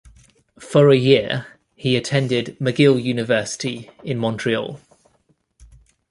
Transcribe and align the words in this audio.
For 0.57 0.89
a 0.89 0.95
year, 0.95 1.45
he 1.75 1.95
attended 1.95 2.57
McGill 2.59 2.99
University 2.99 3.91
in 4.03 4.17
Montreal. 4.17 4.79